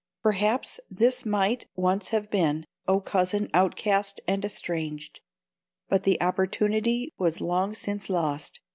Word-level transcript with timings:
Perhaps 0.23 0.79
this 0.89 1.21
thing 1.21 1.29
might 1.31 1.67
once 1.75 2.09
have 2.09 2.31
been, 2.31 2.65
O 2.87 2.99
cousin 3.01 3.47
outcast 3.53 4.19
and 4.27 4.43
estranged! 4.43 5.21
But 5.89 6.05
the 6.05 6.19
opportunity 6.19 7.13
was 7.19 7.39
long 7.39 7.75
since 7.75 8.09
lost. 8.09 8.61